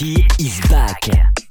Funky 0.00 0.26
is 0.38 0.58
back. 0.70 1.49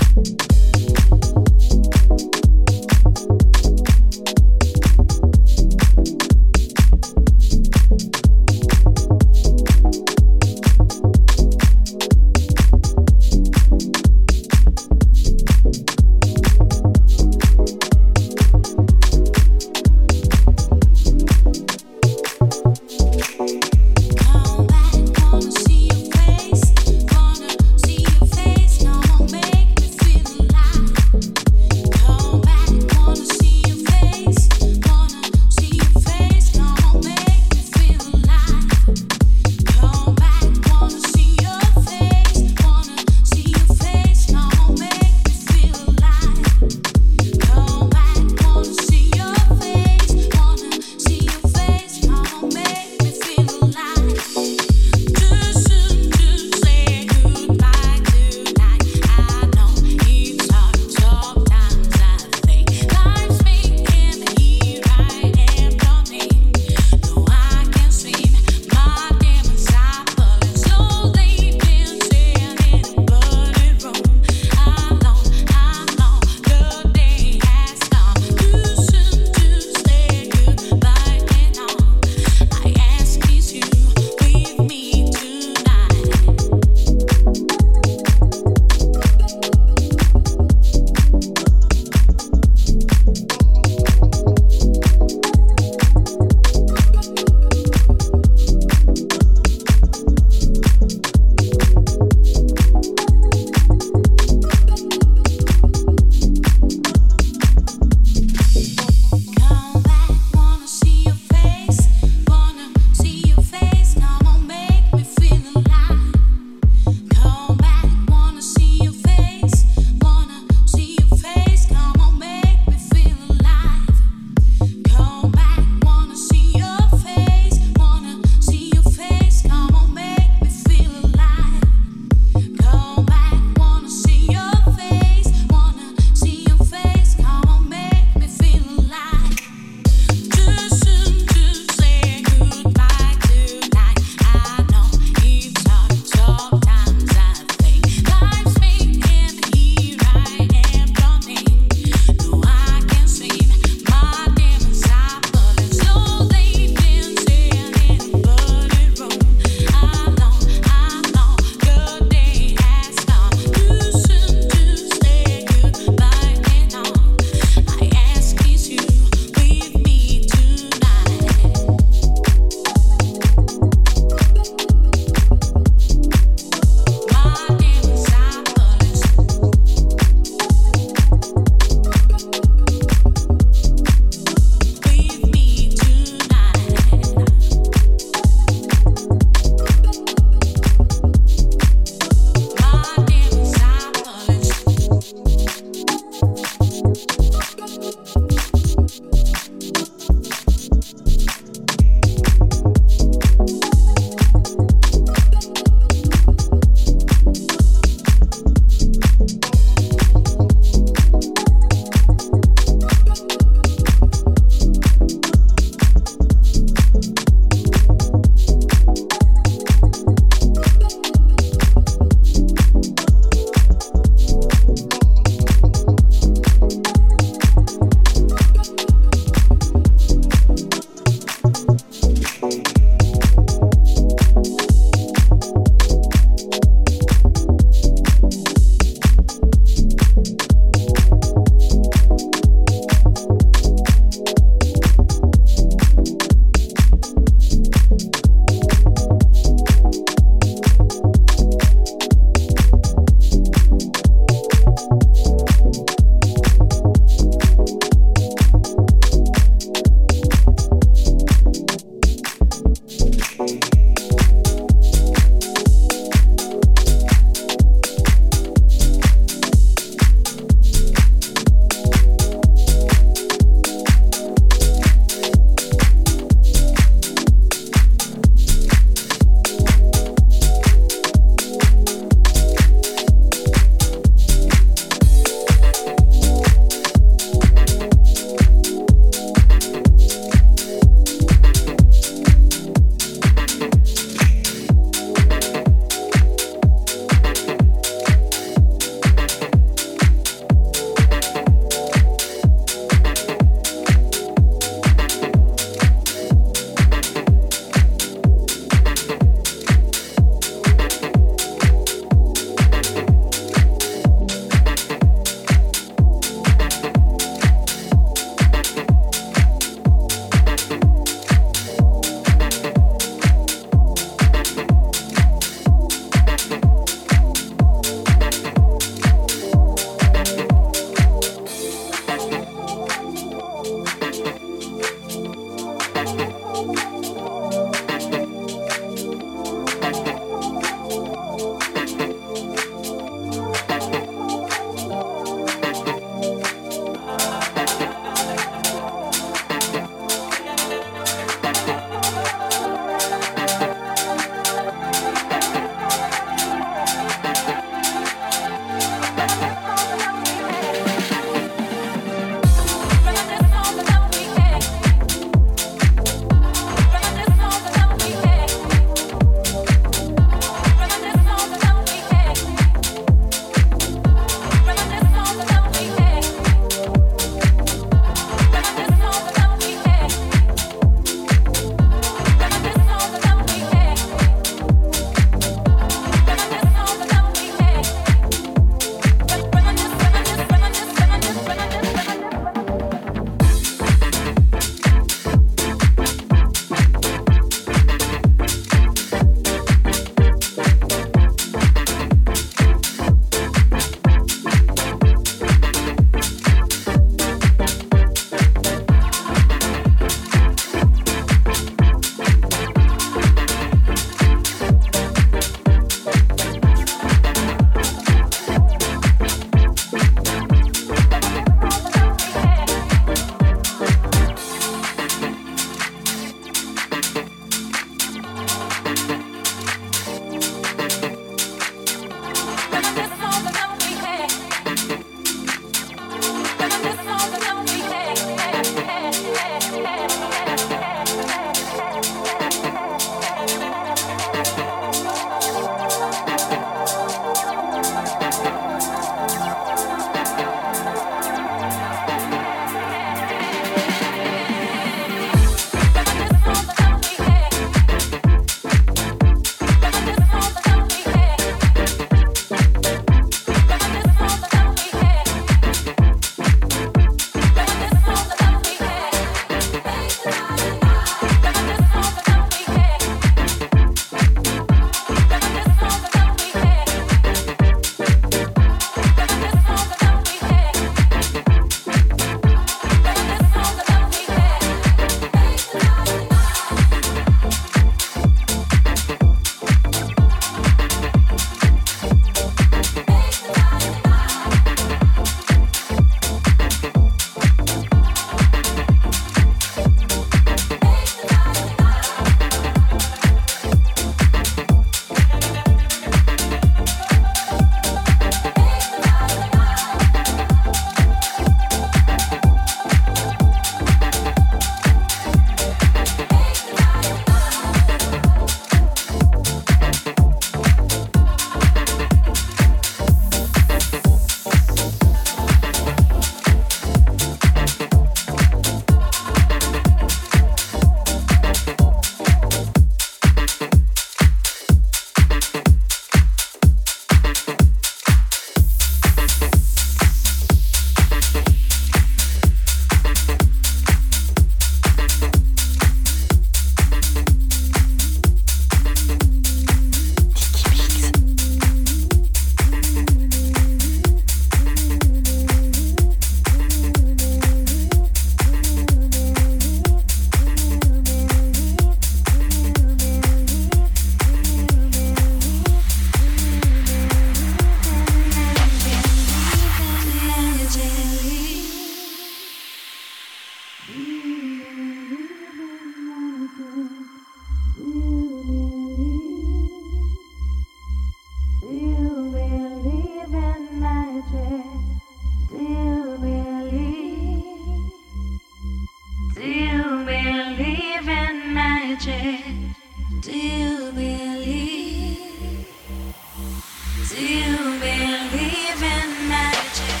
Magic? 599.28 600.00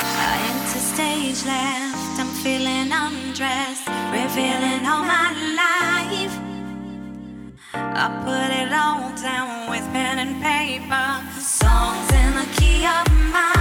I 0.00 0.38
empty 0.48 0.78
stage 0.78 1.44
left. 1.44 2.18
I'm 2.18 2.32
feeling 2.42 2.90
undressed, 2.90 3.86
revealing 4.10 4.86
all 4.86 5.04
my 5.04 5.30
life. 5.60 6.34
I 7.74 8.08
put 8.24 8.50
it 8.62 8.72
all 8.72 9.12
down 9.22 9.68
with 9.70 9.84
pen 9.92 10.18
and 10.18 10.42
paper. 10.42 11.20
Songs 11.38 12.10
in 12.12 12.34
the 12.34 12.46
key 12.56 12.86
of 12.86 13.06
my 13.32 13.53